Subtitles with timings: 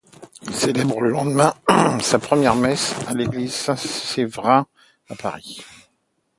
[0.47, 1.53] Il célèbre le lendemain
[2.01, 4.65] sa première messe à l'Église Saint-Séverin
[5.09, 5.63] à Paris.